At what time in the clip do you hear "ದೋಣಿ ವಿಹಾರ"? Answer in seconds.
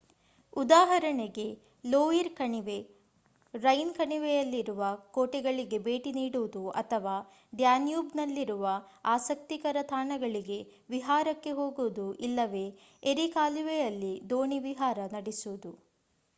14.29-14.99